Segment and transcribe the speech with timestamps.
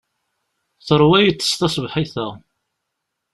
[0.85, 2.27] Teṛwa iḍes taṣebḥit-a.